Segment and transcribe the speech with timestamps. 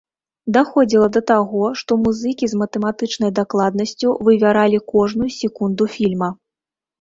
[0.55, 6.33] Даходзіла да таго, што музыкі з матэматычнай дакладнасцю вывяралі кожную секунду фільма.